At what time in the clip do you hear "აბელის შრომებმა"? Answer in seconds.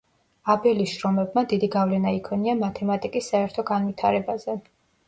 0.53-1.43